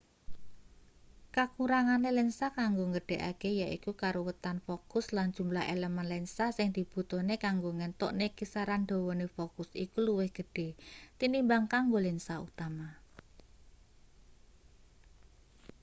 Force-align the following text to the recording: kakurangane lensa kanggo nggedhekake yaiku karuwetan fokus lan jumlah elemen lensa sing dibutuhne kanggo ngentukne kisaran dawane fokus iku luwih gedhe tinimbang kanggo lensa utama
kakurangane 1.35 2.09
lensa 2.17 2.47
kanggo 2.59 2.83
nggedhekake 2.91 3.49
yaiku 3.61 3.91
karuwetan 4.01 4.57
fokus 4.67 5.05
lan 5.17 5.29
jumlah 5.37 5.65
elemen 5.75 6.05
lensa 6.11 6.45
sing 6.57 6.67
dibutuhne 6.77 7.35
kanggo 7.45 7.69
ngentukne 7.79 8.25
kisaran 8.37 8.81
dawane 8.89 9.25
fokus 9.35 9.69
iku 9.83 9.97
luwih 10.07 10.29
gedhe 10.37 10.67
tinimbang 11.19 11.63
kanggo 11.73 11.97
lensa 12.05 12.33
utama 12.47 12.87